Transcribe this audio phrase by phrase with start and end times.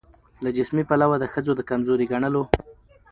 [0.43, 2.43] له جسمي پلوه د ښځو د کمزوري ګڼلو